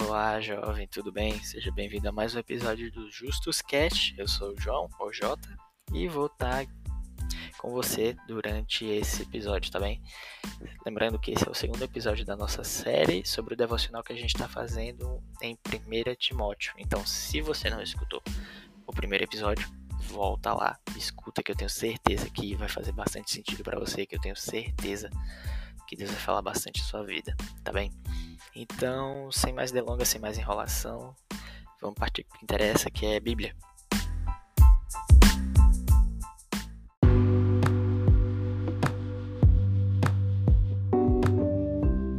Olá, 0.00 0.40
jovem, 0.40 0.86
tudo 0.86 1.10
bem? 1.10 1.42
Seja 1.42 1.72
bem-vindo 1.72 2.08
a 2.08 2.12
mais 2.12 2.32
um 2.32 2.38
episódio 2.38 2.90
do 2.92 3.10
Justus 3.10 3.60
Cast. 3.60 4.14
Eu 4.16 4.28
sou 4.28 4.52
o 4.52 4.60
João, 4.60 4.88
o 5.00 5.12
Jota, 5.12 5.58
e 5.92 6.06
vou 6.06 6.26
estar 6.26 6.66
com 7.58 7.72
você 7.72 8.16
durante 8.28 8.84
esse 8.84 9.22
episódio, 9.22 9.72
tá 9.72 9.80
bem? 9.80 10.00
Lembrando 10.86 11.18
que 11.18 11.32
esse 11.32 11.46
é 11.46 11.50
o 11.50 11.54
segundo 11.54 11.82
episódio 11.82 12.24
da 12.24 12.36
nossa 12.36 12.62
série 12.62 13.26
sobre 13.26 13.54
o 13.54 13.56
devocional 13.56 14.04
que 14.04 14.12
a 14.12 14.16
gente 14.16 14.34
está 14.36 14.46
fazendo 14.46 15.20
em 15.42 15.58
1 15.66 16.14
Timóteo. 16.16 16.74
Então, 16.78 17.04
se 17.04 17.40
você 17.40 17.68
não 17.68 17.82
escutou 17.82 18.22
o 18.86 18.92
primeiro 18.92 19.24
episódio, 19.24 19.68
volta 20.02 20.54
lá, 20.54 20.78
escuta 20.96 21.42
que 21.42 21.50
eu 21.50 21.56
tenho 21.56 21.70
certeza 21.70 22.30
que 22.30 22.54
vai 22.54 22.68
fazer 22.68 22.92
bastante 22.92 23.32
sentido 23.32 23.64
para 23.64 23.80
você, 23.80 24.06
que 24.06 24.14
eu 24.14 24.20
tenho 24.20 24.36
certeza 24.36 25.10
que 25.88 25.96
Deus 25.96 26.10
vai 26.10 26.20
falar 26.20 26.42
bastante 26.42 26.80
em 26.80 26.84
sua 26.84 27.02
vida, 27.02 27.34
tá 27.64 27.72
bem? 27.72 27.90
Então, 28.54 29.30
sem 29.30 29.52
mais 29.52 29.70
delongas, 29.70 30.08
sem 30.08 30.20
mais 30.20 30.38
enrolação, 30.38 31.14
vamos 31.80 31.98
partir 31.98 32.24
para 32.24 32.34
o 32.34 32.38
que 32.38 32.44
interessa, 32.44 32.90
que 32.90 33.06
é 33.06 33.20
Bíblia. 33.20 33.54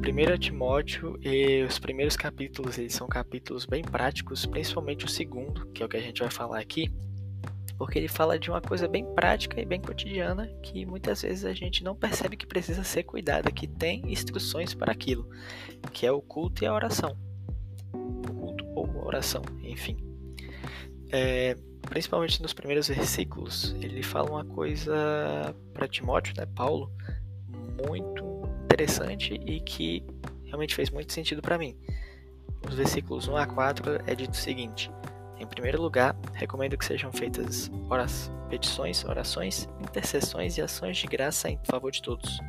Primeiro 0.01 0.37
Timóteo 0.37 1.17
e 1.21 1.63
os 1.63 1.79
primeiros 1.79 2.17
capítulos 2.17 2.77
eles 2.77 2.93
são 2.93 3.07
capítulos 3.07 3.65
bem 3.65 3.83
práticos, 3.83 4.45
principalmente 4.45 5.05
o 5.05 5.07
segundo, 5.07 5.65
que 5.71 5.81
é 5.81 5.85
o 5.85 5.89
que 5.89 5.95
a 5.95 6.01
gente 6.01 6.19
vai 6.19 6.29
falar 6.29 6.59
aqui, 6.59 6.91
porque 7.79 7.97
ele 7.97 8.09
fala 8.09 8.37
de 8.37 8.51
uma 8.51 8.59
coisa 8.59 8.89
bem 8.89 9.05
prática 9.15 9.59
e 9.59 9.65
bem 9.65 9.79
cotidiana 9.79 10.47
que 10.61 10.85
muitas 10.85 11.21
vezes 11.21 11.45
a 11.45 11.53
gente 11.53 11.81
não 11.81 11.95
percebe 11.95 12.35
que 12.35 12.45
precisa 12.45 12.83
ser 12.83 13.03
cuidada, 13.03 13.49
que 13.49 13.65
tem 13.65 14.03
instruções 14.11 14.73
para 14.73 14.91
aquilo, 14.91 15.29
que 15.93 16.05
é 16.05 16.11
o 16.11 16.21
culto 16.21 16.61
e 16.61 16.67
a 16.67 16.73
oração. 16.73 17.17
O 17.93 18.33
culto 18.33 18.65
ou 18.75 19.05
oração, 19.05 19.41
enfim. 19.63 19.97
É, 21.09 21.55
principalmente 21.83 22.41
nos 22.41 22.53
primeiros 22.53 22.89
versículos, 22.89 23.73
ele 23.81 24.03
fala 24.03 24.29
uma 24.29 24.43
coisa 24.43 25.55
para 25.73 25.87
Timóteo, 25.87 26.33
né, 26.37 26.45
Paulo, 26.45 26.91
muito 27.87 28.43
interessante 28.65 29.35
e 29.45 29.61
que 29.61 30.03
realmente 30.43 30.75
fez 30.75 30.89
muito 30.89 31.13
sentido 31.13 31.41
para 31.41 31.57
mim. 31.57 31.77
Nos 32.65 32.75
versículos 32.75 33.29
1 33.29 33.37
a 33.37 33.47
4 33.47 34.01
é 34.05 34.13
dito 34.13 34.33
o 34.33 34.37
seguinte: 34.37 34.91
em 35.39 35.47
primeiro 35.47 35.81
lugar, 35.81 36.15
recomendo 36.33 36.77
que 36.77 36.85
sejam 36.85 37.11
feitas 37.11 37.71
petições, 38.49 39.05
orações, 39.05 39.69
intercessões 39.79 40.57
e 40.57 40.61
ações 40.61 40.97
de 40.97 41.07
graça 41.07 41.49
em 41.49 41.59
favor 41.63 41.91
de 41.91 42.01
todos, 42.01 42.39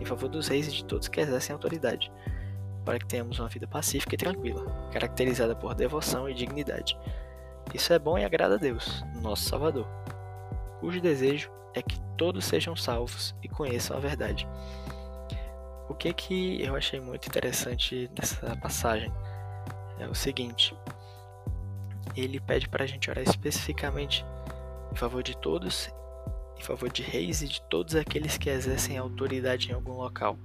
em 0.00 0.04
favor 0.04 0.28
dos 0.28 0.48
reis 0.48 0.66
e 0.66 0.72
de 0.72 0.84
todos 0.84 1.08
que 1.08 1.20
exercem 1.20 1.54
autoridade, 1.54 2.10
para 2.84 2.98
que 2.98 3.06
tenhamos 3.06 3.38
uma 3.38 3.48
vida 3.48 3.66
pacífica 3.66 4.14
e 4.14 4.18
tranquila, 4.18 4.90
caracterizada 4.92 5.54
por 5.54 5.74
devoção 5.74 6.28
e 6.28 6.34
dignidade. 6.34 6.98
Isso 7.72 7.92
é 7.92 7.98
bom 7.98 8.18
e 8.18 8.24
agrada 8.24 8.56
a 8.56 8.58
Deus, 8.58 9.04
nosso 9.22 9.44
Salvador, 9.44 9.86
cujo 10.80 11.00
desejo 11.00 11.50
é 11.74 11.82
que 11.82 12.00
todos 12.16 12.44
sejam 12.44 12.74
salvos 12.74 13.34
e 13.42 13.48
conheçam 13.48 13.96
a 13.96 14.00
verdade. 14.00 14.48
O 15.88 15.94
que 15.94 16.12
que 16.12 16.62
eu 16.62 16.74
achei 16.74 17.00
muito 17.00 17.28
interessante 17.28 18.10
nessa 18.18 18.56
passagem 18.56 19.12
é 19.98 20.06
o 20.08 20.14
seguinte: 20.14 20.74
ele 22.20 22.40
pede 22.40 22.68
para 22.68 22.84
a 22.84 22.86
gente 22.86 23.10
orar 23.10 23.24
especificamente 23.24 24.24
em 24.92 24.96
favor 24.96 25.22
de 25.22 25.36
todos, 25.36 25.90
em 26.58 26.62
favor 26.62 26.90
de 26.90 27.02
reis 27.02 27.42
e 27.42 27.48
de 27.48 27.62
todos 27.62 27.94
aqueles 27.94 28.36
que 28.36 28.50
exercem 28.50 28.98
autoridade 28.98 29.70
em 29.70 29.74
algum 29.74 29.92
local. 29.92 30.38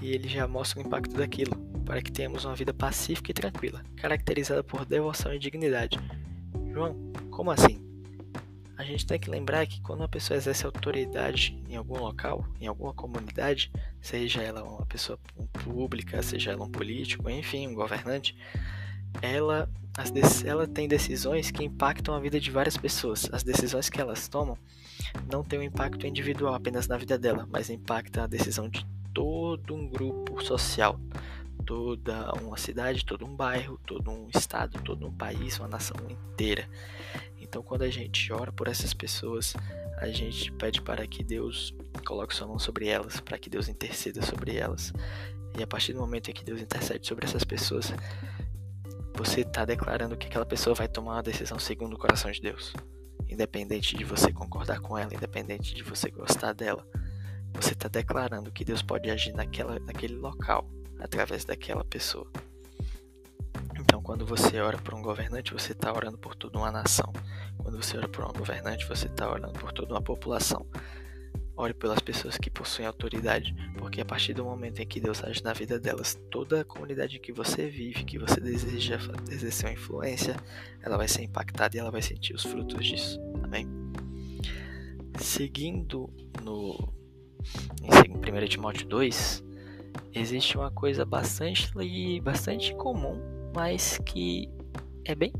E 0.00 0.12
ele 0.12 0.28
já 0.28 0.48
mostra 0.48 0.80
o 0.80 0.86
impacto 0.86 1.14
daquilo, 1.14 1.54
para 1.84 2.00
que 2.00 2.10
tenhamos 2.10 2.44
uma 2.44 2.54
vida 2.54 2.72
pacífica 2.72 3.30
e 3.30 3.34
tranquila, 3.34 3.84
caracterizada 3.96 4.64
por 4.64 4.84
devoção 4.84 5.34
e 5.34 5.38
dignidade. 5.38 5.98
João, 6.72 6.96
como 7.30 7.50
assim? 7.50 7.84
A 8.78 8.82
gente 8.82 9.04
tem 9.04 9.20
que 9.20 9.28
lembrar 9.28 9.66
que 9.66 9.78
quando 9.82 10.00
uma 10.00 10.08
pessoa 10.08 10.38
exerce 10.38 10.64
autoridade 10.64 11.62
em 11.68 11.76
algum 11.76 11.98
local, 11.98 12.46
em 12.58 12.66
alguma 12.66 12.94
comunidade, 12.94 13.70
seja 14.00 14.40
ela 14.40 14.64
uma 14.64 14.86
pessoa 14.86 15.18
pública, 15.52 16.22
seja 16.22 16.52
ela 16.52 16.64
um 16.64 16.70
político, 16.70 17.28
enfim, 17.28 17.68
um 17.68 17.74
governante, 17.74 18.34
ela 19.22 19.68
ela 20.46 20.66
tem 20.66 20.88
decisões 20.88 21.50
que 21.50 21.64
impactam 21.64 22.14
a 22.14 22.20
vida 22.20 22.40
de 22.40 22.50
várias 22.50 22.76
pessoas. 22.76 23.28
As 23.32 23.42
decisões 23.42 23.90
que 23.90 24.00
elas 24.00 24.28
tomam 24.28 24.56
não 25.30 25.42
têm 25.42 25.58
um 25.58 25.62
impacto 25.62 26.06
individual 26.06 26.54
apenas 26.54 26.86
na 26.86 26.96
vida 26.96 27.18
dela, 27.18 27.46
mas 27.50 27.68
impacta 27.68 28.22
a 28.22 28.26
decisão 28.26 28.68
de 28.68 28.86
todo 29.12 29.74
um 29.74 29.88
grupo 29.88 30.42
social, 30.42 30.98
toda 31.66 32.32
uma 32.40 32.56
cidade, 32.56 33.04
todo 33.04 33.26
um 33.26 33.34
bairro, 33.34 33.78
todo 33.86 34.10
um 34.10 34.28
estado, 34.34 34.80
todo 34.82 35.06
um 35.06 35.12
país, 35.12 35.58
uma 35.58 35.68
nação 35.68 35.96
inteira. 36.08 36.68
Então, 37.38 37.62
quando 37.62 37.82
a 37.82 37.90
gente 37.90 38.32
ora 38.32 38.52
por 38.52 38.68
essas 38.68 38.94
pessoas, 38.94 39.54
a 39.98 40.08
gente 40.08 40.52
pede 40.52 40.80
para 40.80 41.06
que 41.06 41.24
Deus 41.24 41.74
coloque 42.06 42.34
sua 42.34 42.46
mão 42.46 42.58
sobre 42.58 42.86
elas, 42.86 43.20
para 43.20 43.38
que 43.38 43.50
Deus 43.50 43.68
interceda 43.68 44.22
sobre 44.22 44.56
elas. 44.56 44.92
E 45.58 45.62
a 45.62 45.66
partir 45.66 45.92
do 45.92 46.00
momento 46.00 46.30
em 46.30 46.32
que 46.32 46.44
Deus 46.44 46.60
intercede 46.60 47.06
sobre 47.06 47.26
essas 47.26 47.42
pessoas, 47.42 47.92
você 49.22 49.42
está 49.42 49.66
declarando 49.66 50.16
que 50.16 50.28
aquela 50.28 50.46
pessoa 50.46 50.74
vai 50.74 50.88
tomar 50.88 51.16
uma 51.16 51.22
decisão 51.22 51.58
segundo 51.58 51.92
o 51.92 51.98
coração 51.98 52.30
de 52.30 52.40
Deus. 52.40 52.72
Independente 53.28 53.94
de 53.94 54.02
você 54.02 54.32
concordar 54.32 54.80
com 54.80 54.96
ela, 54.96 55.12
independente 55.12 55.74
de 55.74 55.82
você 55.82 56.10
gostar 56.10 56.54
dela, 56.54 56.86
você 57.52 57.74
está 57.74 57.86
declarando 57.86 58.50
que 58.50 58.64
Deus 58.64 58.80
pode 58.80 59.10
agir 59.10 59.34
naquela, 59.34 59.78
naquele 59.80 60.16
local, 60.16 60.66
através 60.98 61.44
daquela 61.44 61.84
pessoa. 61.84 62.26
Então, 63.78 64.02
quando 64.02 64.24
você 64.24 64.58
ora 64.58 64.78
por 64.78 64.94
um 64.94 65.02
governante, 65.02 65.52
você 65.52 65.72
está 65.72 65.92
orando 65.92 66.16
por 66.16 66.34
toda 66.34 66.58
uma 66.58 66.72
nação. 66.72 67.12
Quando 67.58 67.76
você 67.76 67.98
ora 67.98 68.08
por 68.08 68.24
um 68.24 68.32
governante, 68.32 68.88
você 68.88 69.06
está 69.06 69.30
orando 69.30 69.52
por 69.52 69.70
toda 69.70 69.92
uma 69.92 70.02
população. 70.02 70.66
Ore 71.60 71.74
pelas 71.74 71.98
pessoas 71.98 72.38
que 72.38 72.48
possuem 72.48 72.88
autoridade, 72.88 73.54
porque 73.76 74.00
a 74.00 74.04
partir 74.04 74.32
do 74.32 74.42
momento 74.42 74.80
em 74.80 74.86
que 74.86 74.98
Deus 74.98 75.22
age 75.22 75.44
na 75.44 75.52
vida 75.52 75.78
delas, 75.78 76.18
toda 76.30 76.62
a 76.62 76.64
comunidade 76.64 77.18
que 77.18 77.34
você 77.34 77.68
vive, 77.68 78.02
que 78.02 78.18
você 78.18 78.40
deseja 78.40 78.98
exercer 79.30 79.70
influência, 79.70 80.36
ela 80.80 80.96
vai 80.96 81.06
ser 81.06 81.22
impactada 81.22 81.76
e 81.76 81.78
ela 81.78 81.90
vai 81.90 82.00
sentir 82.00 82.32
os 82.32 82.44
frutos 82.44 82.86
disso. 82.86 83.20
Amém? 83.44 83.68
Seguindo 85.18 86.08
no 86.42 86.78
em 87.82 88.44
1 88.44 88.48
Timóteo 88.48 88.88
2, 88.88 89.44
existe 90.14 90.56
uma 90.56 90.70
coisa 90.70 91.04
bastante, 91.04 91.70
bastante 92.22 92.74
comum, 92.76 93.20
mas 93.54 93.98
que 93.98 94.48
é 95.04 95.14
bem. 95.14 95.34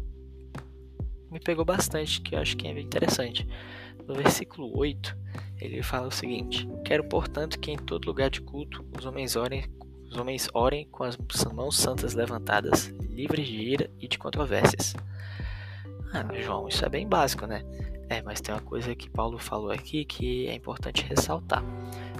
me 1.31 1.41
pegou 1.41 1.65
bastante, 1.65 2.21
que 2.21 2.35
eu 2.35 2.41
acho 2.41 2.59
que 2.59 2.69
é 2.69 2.75
bem 2.75 2.85
interessante. 2.85 3.49
No 4.07 4.15
versículo 4.15 4.77
8, 4.77 5.17
ele 5.61 5.83
fala 5.83 6.09
o 6.09 6.13
seguinte: 6.13 6.69
Quero, 6.85 7.05
portanto, 7.05 7.59
que 7.59 7.71
em 7.71 7.77
todo 7.77 8.07
lugar 8.07 8.31
de 8.31 8.41
culto 8.41 8.85
os 8.97 9.05
homens 9.05 9.37
orem, 9.37 9.65
os 10.11 10.17
homens 10.17 10.49
orem 10.55 10.87
com 10.91 11.05
as 11.05 11.17
mãos 11.53 11.77
santas 11.77 12.15
levantadas, 12.15 12.89
livres 13.09 13.47
de 13.47 13.57
ira 13.57 13.91
e 13.99 14.09
de 14.09 14.19
controvérsias. 14.19 14.95
Ah, 16.13 16.27
João, 16.41 16.67
isso 16.67 16.85
é 16.85 16.89
bem 16.89 17.07
básico, 17.09 17.47
né? 17.47 17.63
É, 18.09 18.21
mas 18.23 18.41
tem 18.41 18.53
uma 18.53 18.61
coisa 18.61 18.95
que 18.97 19.09
Paulo 19.09 19.39
falou 19.39 19.71
aqui 19.71 20.05
que 20.05 20.49
é 20.49 20.55
importante 20.55 21.05
ressaltar. 21.05 21.63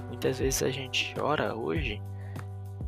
Muitas 0.07 0.39
vezes 0.39 0.63
a 0.63 0.69
gente 0.69 1.13
ora 1.19 1.53
hoje 1.53 2.01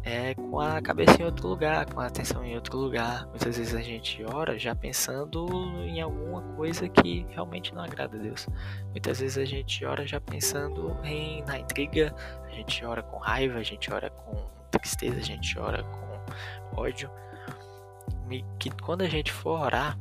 é, 0.03 0.35
com 0.35 0.59
a 0.59 0.81
cabeça 0.81 1.21
em 1.21 1.25
outro 1.25 1.47
lugar, 1.47 1.85
com 1.85 1.99
a 1.99 2.07
atenção 2.07 2.43
em 2.43 2.55
outro 2.55 2.77
lugar. 2.77 3.25
Muitas 3.27 3.57
vezes 3.57 3.73
a 3.73 3.81
gente 3.81 4.23
ora 4.23 4.59
já 4.59 4.75
pensando 4.75 5.47
em 5.85 6.01
alguma 6.01 6.41
coisa 6.55 6.89
que 6.89 7.25
realmente 7.29 7.73
não 7.73 7.81
agrada 7.81 8.17
a 8.17 8.19
Deus. 8.19 8.47
Muitas 8.91 9.19
vezes 9.19 9.37
a 9.37 9.45
gente 9.45 9.85
ora 9.85 10.05
já 10.05 10.19
pensando 10.19 10.97
em, 11.03 11.43
na 11.45 11.57
intriga, 11.57 12.13
a 12.45 12.49
gente 12.49 12.83
ora 12.85 13.01
com 13.01 13.17
raiva, 13.17 13.59
a 13.59 13.63
gente 13.63 13.91
ora 13.93 14.09
com 14.09 14.35
tristeza, 14.69 15.17
a 15.17 15.23
gente 15.23 15.57
ora 15.57 15.83
com 15.83 16.81
ódio. 16.81 17.09
E 18.29 18.43
que 18.59 18.69
quando 18.71 19.03
a 19.03 19.09
gente 19.09 19.31
for 19.31 19.59
orar, 19.59 19.97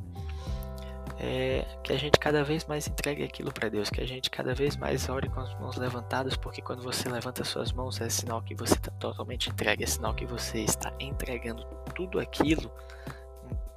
é, 1.22 1.64
que 1.84 1.92
a 1.92 1.96
gente 1.96 2.18
cada 2.18 2.42
vez 2.42 2.64
mais 2.66 2.88
entregue 2.88 3.22
aquilo 3.22 3.52
para 3.52 3.68
Deus, 3.68 3.88
que 3.88 4.00
a 4.00 4.06
gente 4.06 4.28
cada 4.28 4.52
vez 4.54 4.76
mais 4.76 5.08
ore 5.08 5.28
com 5.28 5.38
as 5.38 5.54
mãos 5.60 5.76
levantadas, 5.76 6.36
porque 6.36 6.60
quando 6.60 6.82
você 6.82 7.08
levanta 7.08 7.44
suas 7.44 7.70
mãos 7.70 8.00
é 8.00 8.08
sinal 8.08 8.42
que 8.42 8.56
você 8.56 8.74
está 8.74 8.90
totalmente 8.90 9.48
entregue, 9.48 9.84
é 9.84 9.86
sinal 9.86 10.12
que 10.14 10.26
você 10.26 10.58
está 10.58 10.92
entregando 10.98 11.64
tudo 11.94 12.18
aquilo 12.18 12.72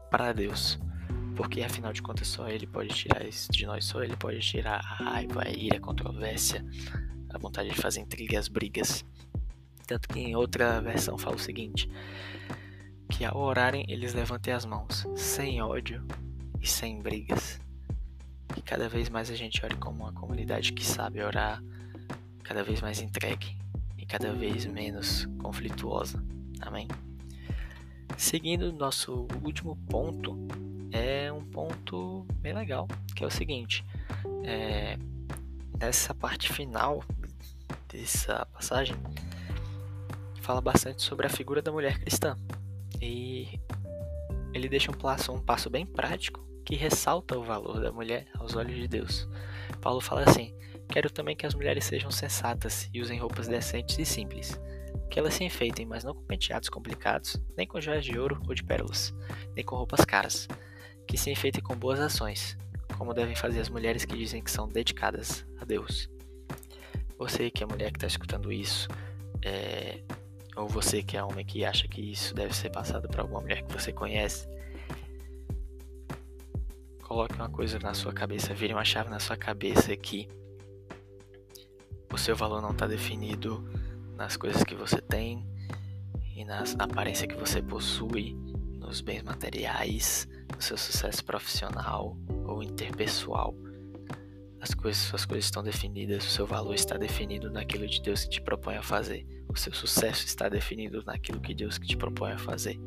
para 0.09 0.33
Deus. 0.33 0.80
Porque 1.36 1.62
afinal 1.62 1.94
de 1.94 2.01
contas 2.01 2.27
só 2.27 2.47
Ele 2.47 2.65
pode 2.65 2.89
tirar 2.89 3.24
isso 3.24 3.51
de 3.51 3.65
nós, 3.68 3.86
só 3.86 4.01
Ele 4.01 4.15
pode 4.15 4.39
tirar 4.39 4.77
a 4.77 5.03
raiva, 5.03 5.44
a 5.45 5.50
ira, 5.50 5.77
a 5.77 5.81
controvérsia, 5.81 6.65
a 7.30 7.38
vontade 7.38 7.69
de 7.69 7.75
fazer 7.75 8.00
intrigas, 8.00 8.48
brigas. 8.48 9.06
Tanto 9.86 10.07
que 10.07 10.19
em 10.19 10.36
outra 10.36 10.81
versão 10.81 11.15
fala 11.15 11.36
o 11.36 11.39
seguinte: 11.39 11.88
que 13.12 13.24
ao 13.24 13.38
orarem 13.38 13.86
eles 13.88 14.15
levantem 14.15 14.53
as 14.53 14.65
mãos, 14.65 15.06
sem 15.15 15.62
ódio, 15.62 16.03
e 16.65 16.67
sem 16.67 17.00
brigas. 17.00 17.62
Que 18.56 18.62
cada 18.62 18.89
vez 18.89 19.07
mais 19.07 19.29
a 19.29 19.35
gente 19.35 19.63
ore 19.63 19.75
como 19.75 20.03
uma 20.03 20.12
comunidade 20.12 20.73
que 20.73 20.83
sabe 20.83 21.21
orar, 21.21 21.63
cada 22.44 22.63
vez 22.63 22.81
mais 22.81 23.00
entregue 23.00 23.56
e 23.95 24.06
cada 24.06 24.33
vez 24.33 24.65
menos 24.65 25.27
conflituosa. 25.38 26.23
Amém? 26.59 26.88
Seguindo 28.17 28.73
nosso 28.73 29.27
último 29.44 29.77
ponto, 29.88 30.35
é 30.91 31.31
um 31.31 31.45
ponto 31.45 32.25
bem 32.39 32.53
legal, 32.53 32.88
que 33.15 33.23
é 33.23 33.27
o 33.27 33.31
seguinte: 33.31 33.85
é, 34.44 34.97
nessa 35.79 36.15
parte 36.15 36.51
final 36.51 37.03
dessa 37.88 38.44
passagem, 38.47 38.95
fala 40.41 40.62
bastante 40.62 41.03
sobre 41.03 41.27
a 41.27 41.29
figura 41.29 41.62
da 41.62 41.71
mulher 41.71 42.00
cristã. 42.00 42.35
E 43.00 43.59
ele 44.51 44.67
deixa 44.67 44.89
um 44.89 44.95
passo, 44.95 45.31
um 45.31 45.39
passo 45.39 45.69
bem 45.69 45.85
prático 45.85 46.45
que 46.65 46.75
ressalta 46.75 47.38
o 47.38 47.44
valor 47.44 47.79
da 47.79 47.91
mulher 47.91 48.27
aos 48.39 48.56
olhos 48.56 48.75
de 48.75 48.88
Deus. 48.88 49.29
Paulo 49.79 50.01
fala 50.01 50.23
assim: 50.23 50.53
Quero 50.89 51.09
também 51.09 51.35
que 51.35 51.45
as 51.45 51.53
mulheres 51.53 51.85
sejam 51.85 52.09
sensatas 52.09 52.89
e 52.91 53.00
usem 53.00 53.19
roupas 53.19 53.47
decentes 53.47 53.97
e 54.00 54.06
simples. 54.06 54.59
Que 55.09 55.19
elas 55.19 55.35
se 55.35 55.44
enfeitem, 55.44 55.85
mas 55.85 56.03
não 56.03 56.15
com 56.15 56.23
penteados 56.23 56.67
complicados, 56.67 57.39
nem 57.56 57.67
com 57.67 57.79
joias 57.79 58.03
de 58.03 58.17
ouro 58.17 58.41
ou 58.47 58.56
de 58.56 58.63
pérolas, 58.63 59.13
nem 59.56 59.63
com 59.63 59.75
roupas 59.75 60.03
caras. 60.03 60.47
Que 61.07 61.17
se 61.17 61.29
enfeitem 61.29 61.62
com 61.62 61.75
boas 61.75 62.00
ações, 62.00 62.57
como 62.97 63.13
devem 63.13 63.35
fazer 63.35 63.59
as 63.59 63.69
mulheres 63.69 64.03
que 64.03 64.17
dizem 64.17 64.44
que 64.44 64.50
são 64.50 64.67
dedicadas 64.67 65.45
a 65.59 65.65
Deus. 65.65 66.09
Você 67.17 67.51
que 67.51 67.63
é 67.63 67.67
mulher 67.67 67.91
que 67.91 67.97
está 67.97 68.07
escutando 68.07 68.51
isso, 68.51 68.89
é, 69.44 70.01
ou 70.56 70.67
você 70.67 71.03
que 71.03 71.15
é 71.15 71.23
homem 71.23 71.45
que 71.45 71.63
acha 71.63 71.88
que 71.88 72.01
isso 72.01 72.33
deve 72.33 72.53
ser 72.56 72.71
passado 72.71 73.07
para 73.07 73.21
alguma 73.21 73.41
mulher 73.41 73.62
que 73.62 73.71
você 73.71 73.94
conhece, 73.94 74.47
coloque 77.05 77.35
uma 77.35 77.49
coisa 77.49 77.77
na 77.77 77.93
sua 77.93 78.11
cabeça, 78.11 78.53
vire 78.53 78.73
uma 78.73 78.83
chave 78.83 79.09
na 79.11 79.19
sua 79.19 79.37
cabeça 79.37 79.95
que 79.95 80.27
o 82.11 82.17
seu 82.17 82.35
valor 82.35 82.61
não 82.61 82.71
está 82.71 82.87
definido 82.87 83.63
nas 84.15 84.35
coisas 84.35 84.63
que 84.63 84.73
você 84.73 84.99
tem 84.99 85.45
e 86.35 86.43
na 86.43 86.63
aparência 86.79 87.27
que 87.27 87.35
você 87.35 87.61
possui, 87.61 88.33
nos 88.79 89.01
bens 89.01 89.21
materiais, 89.21 90.27
no 90.53 90.61
seu 90.61 90.77
sucesso 90.77 91.23
profissional 91.23 92.17
ou 92.43 92.63
interpessoal. 92.63 93.55
As 94.59 94.73
coisas, 94.73 95.03
suas 95.03 95.25
coisas 95.25 95.45
estão 95.45 95.61
definidas, 95.61 96.25
o 96.25 96.29
seu 96.29 96.47
valor 96.47 96.73
está 96.73 96.97
definido 96.97 97.51
naquilo 97.51 97.87
de 97.87 98.01
Deus 98.01 98.23
que 98.23 98.31
te 98.31 98.41
propõe 98.41 98.77
a 98.77 98.83
fazer. 98.83 99.27
O 99.47 99.55
seu 99.55 99.73
sucesso 99.73 100.25
está 100.25 100.49
definido 100.49 101.03
naquilo 101.05 101.39
que 101.39 101.53
Deus 101.53 101.77
que 101.77 101.85
te 101.85 101.95
propõe 101.95 102.31
a 102.31 102.37
fazer. 102.39 102.79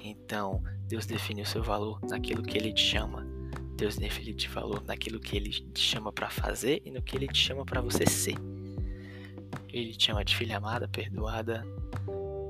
Então, 0.00 0.62
Deus 0.88 1.04
define 1.04 1.42
o 1.42 1.46
seu 1.46 1.62
valor 1.62 2.00
naquilo 2.02 2.42
que 2.42 2.56
ele 2.56 2.72
te 2.72 2.82
chama. 2.82 3.26
Deus 3.76 3.96
define 3.96 4.34
o 4.34 4.52
valor 4.52 4.82
naquilo 4.84 5.20
que 5.20 5.36
ele 5.36 5.50
te 5.50 5.80
chama 5.80 6.10
para 6.10 6.30
fazer 6.30 6.80
e 6.84 6.90
no 6.90 7.02
que 7.02 7.14
ele 7.14 7.28
te 7.28 7.38
chama 7.38 7.64
para 7.64 7.82
você 7.82 8.06
ser. 8.06 8.34
Ele 9.68 9.92
te 9.92 10.06
chama 10.06 10.24
de 10.24 10.34
filha 10.34 10.56
amada, 10.56 10.88
perdoada 10.88 11.62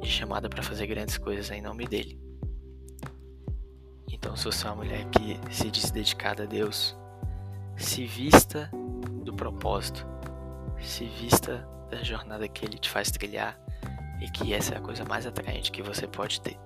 e 0.03 0.07
chamada 0.07 0.49
para 0.49 0.63
fazer 0.63 0.87
grandes 0.87 1.19
coisas 1.19 1.51
em 1.51 1.61
nome 1.61 1.87
dele. 1.89 2.17
Então, 4.09 4.37
se 4.37 4.45
você 4.45 4.67
é 4.67 4.71
uma 4.71 4.77
mulher 4.77 5.05
que 5.11 5.39
se 5.53 5.69
diz 5.69 5.91
dedicada 5.91 6.45
a 6.45 6.47
Deus, 6.47 6.97
se 7.77 8.07
vista 8.07 8.71
do 9.25 9.35
propósito, 9.35 10.07
se 10.81 11.07
vista 11.07 11.69
da 11.91 12.03
jornada 12.05 12.47
que 12.47 12.65
ele 12.65 12.79
te 12.79 12.89
faz 12.89 13.11
trilhar 13.11 13.59
e 14.21 14.31
que 14.31 14.55
essa 14.55 14.75
é 14.75 14.79
a 14.79 14.81
coisa 14.81 15.05
mais 15.05 15.27
atraente 15.27 15.73
que 15.73 15.83
você 15.83 16.07
pode 16.07 16.41
ter. 16.41 16.57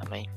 Amém? 0.00 0.28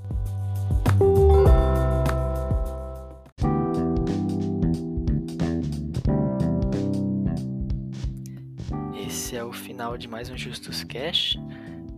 Esse 9.32 9.36
é 9.36 9.44
o 9.44 9.52
final 9.52 9.98
de 9.98 10.08
mais 10.08 10.30
um 10.30 10.38
Justus 10.38 10.84
Cash. 10.84 11.38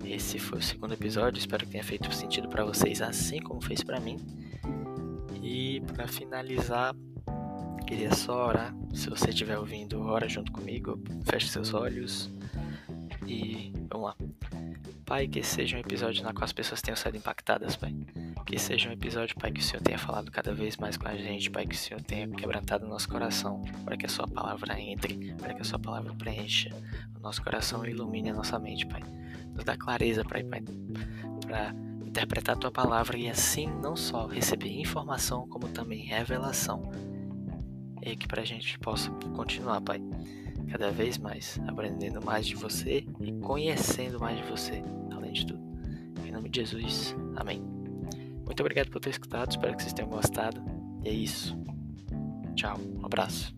Esse 0.05 0.37
foi 0.37 0.59
o 0.59 0.61
segundo 0.61 0.93
episódio, 0.93 1.39
espero 1.39 1.65
que 1.65 1.71
tenha 1.71 1.83
feito 1.83 2.13
sentido 2.13 2.47
para 2.47 2.63
vocês, 2.63 3.01
assim 3.01 3.39
como 3.41 3.61
fez 3.61 3.83
para 3.83 3.99
mim. 3.99 4.17
E 5.41 5.81
para 5.81 6.07
finalizar, 6.07 6.95
queria 7.87 8.13
só 8.13 8.47
orar. 8.47 8.75
Se 8.93 9.09
você 9.09 9.29
estiver 9.29 9.57
ouvindo, 9.57 10.01
ora 10.01 10.29
junto 10.29 10.51
comigo, 10.51 10.99
feche 11.25 11.47
seus 11.47 11.73
olhos 11.73 12.29
e 13.27 13.71
vamos 13.89 14.07
lá. 14.07 14.15
Pai, 15.05 15.27
que 15.27 15.43
seja 15.43 15.77
um 15.77 15.79
episódio 15.79 16.23
na 16.23 16.33
qual 16.33 16.45
as 16.45 16.53
pessoas 16.53 16.81
tenham 16.81 16.95
sido 16.95 17.17
impactadas, 17.17 17.75
Pai. 17.75 17.93
Que 18.45 18.59
seja 18.59 18.89
um 18.89 18.91
episódio, 18.91 19.35
Pai, 19.37 19.51
que 19.51 19.59
o 19.59 19.63
Senhor 19.63 19.81
tenha 19.81 19.97
falado 19.97 20.29
cada 20.31 20.53
vez 20.53 20.77
mais 20.77 20.97
com 20.97 21.07
a 21.07 21.15
gente, 21.15 21.49
Pai, 21.49 21.65
que 21.65 21.75
o 21.75 21.77
Senhor 21.77 22.01
tenha 22.01 22.27
quebrantado 22.27 22.85
o 22.85 22.89
nosso 22.89 23.07
coração, 23.07 23.63
para 23.83 23.95
que 23.95 24.05
a 24.05 24.09
Sua 24.09 24.27
palavra 24.27 24.79
entre, 24.79 25.33
para 25.35 25.53
que 25.53 25.61
a 25.61 25.63
Sua 25.63 25.79
palavra 25.79 26.13
preencha 26.13 26.69
o 27.17 27.19
nosso 27.21 27.41
coração 27.41 27.85
e 27.85 27.91
ilumine 27.91 28.29
a 28.29 28.33
nossa 28.33 28.59
mente, 28.59 28.85
Pai. 28.85 29.01
Nos 29.55 29.63
dá 29.63 29.77
clareza, 29.77 30.23
Pai, 30.25 30.43
Pai, 30.43 30.61
para 31.45 31.73
interpretar 32.05 32.55
a 32.55 32.59
Tua 32.59 32.71
palavra 32.71 33.17
e 33.17 33.29
assim 33.29 33.67
não 33.67 33.95
só 33.95 34.27
receber 34.27 34.79
informação, 34.79 35.47
como 35.47 35.69
também 35.69 35.99
revelação. 35.99 36.91
E 38.01 38.15
que 38.15 38.27
para 38.27 38.41
a 38.41 38.45
gente 38.45 38.77
possa 38.79 39.09
continuar, 39.35 39.79
Pai 39.81 40.01
cada 40.73 40.89
vez 40.89 41.19
mais, 41.19 41.59
aprendendo 41.67 42.19
mais 42.25 42.47
de 42.47 42.55
você 42.55 43.05
e 43.19 43.31
conhecendo 43.33 44.19
mais 44.19 44.37
de 44.37 44.43
você, 44.49 44.81
além 45.11 45.31
de 45.31 45.45
tudo. 45.45 45.61
Em 46.25 46.31
nome 46.31 46.49
de 46.49 46.61
Jesus, 46.61 47.15
amém. 47.35 47.82
Muito 48.45 48.59
obrigado 48.59 48.89
por 48.89 48.99
ter 48.99 49.11
escutado, 49.11 49.51
espero 49.51 49.75
que 49.75 49.83
vocês 49.83 49.93
tenham 49.93 50.09
gostado. 50.09 50.61
E 51.03 51.09
é 51.09 51.11
isso. 51.11 51.57
Tchau, 52.55 52.77
um 52.79 53.05
abraço. 53.05 53.53